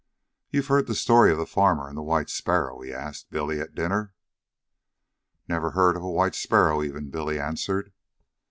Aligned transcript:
"You've 0.49 0.65
heard 0.65 0.87
the 0.87 0.95
story 0.95 1.31
of 1.31 1.37
the 1.37 1.45
farmer 1.45 1.87
and 1.87 1.95
the 1.95 2.01
white 2.01 2.27
sparrow'" 2.31 2.81
he 2.81 2.91
asked 2.91 3.29
Billy, 3.29 3.59
at 3.59 3.75
dinner. 3.75 4.15
"Never 5.47 5.69
heard 5.77 5.95
of 5.95 6.01
a 6.01 6.09
white 6.09 6.33
sparrow 6.33 6.81
even," 6.81 7.11
Billy 7.11 7.39
answered. 7.39 7.93